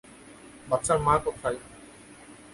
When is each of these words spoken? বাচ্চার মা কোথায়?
বাচ্চার 0.69 0.97
মা 1.05 1.13
কোথায়? 1.25 1.57